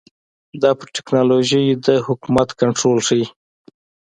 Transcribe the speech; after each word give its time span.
دا 0.61 0.71
پر 0.79 0.87
ټکنالوژۍ 0.95 1.65
د 1.85 1.87
حکومت 2.07 2.49
کنټرول 2.61 2.97
ښيي. 3.07 3.25